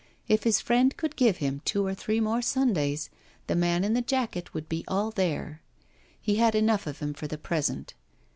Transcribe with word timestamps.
If 0.27 0.45
his 0.45 0.59
friend 0.59 0.97
could 0.97 1.15
give 1.15 1.37
him 1.37 1.61
two 1.63 1.85
or 1.85 1.93
three 1.93 2.19
more 2.19 2.41
Sundays 2.41 3.11
the 3.45 3.55
man 3.55 3.83
in 3.83 3.93
the 3.93 4.01
jacket 4.01 4.51
would 4.51 4.67
be 4.67 4.83
all 4.87 5.11
there. 5.11 5.61
He 6.19 6.37
had 6.37 6.55
enough 6.55 6.87
of 6.87 6.97
him 6.97 7.13
for 7.13 7.27
the 7.27 7.37
present. 7.37 7.93